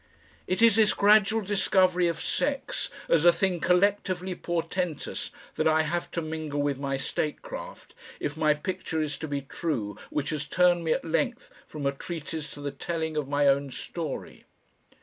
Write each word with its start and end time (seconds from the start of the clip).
It 0.47 0.63
is 0.63 0.77
this 0.77 0.95
gradual 0.95 1.41
discovery 1.43 2.07
of 2.07 2.19
sex 2.19 2.89
as 3.07 3.23
a 3.23 3.31
thing 3.31 3.59
collectively 3.59 4.33
portentous 4.33 5.29
that 5.57 5.67
I 5.67 5.83
have 5.83 6.09
to 6.13 6.23
mingle 6.23 6.59
with 6.59 6.79
my 6.79 6.97
statecraft 6.97 7.93
if 8.19 8.35
my 8.35 8.55
picture 8.55 8.99
is 8.99 9.15
to 9.19 9.27
be 9.27 9.41
true 9.41 9.99
which 10.09 10.31
has 10.31 10.47
turned 10.47 10.83
me 10.83 10.91
at 10.93 11.05
length 11.05 11.51
from 11.67 11.85
a 11.85 11.91
treatise 11.91 12.49
to 12.53 12.61
the 12.61 12.71
telling 12.71 13.15
of 13.15 13.27
my 13.29 13.45
own 13.47 13.69
story. 13.69 14.45